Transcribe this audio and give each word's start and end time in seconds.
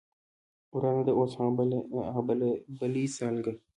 ورانه 0.75 1.01
ده 1.07 1.11
اوس 1.19 1.31
هغه 2.05 2.21
بلۍ 2.79 3.05
سالکه 3.17 3.53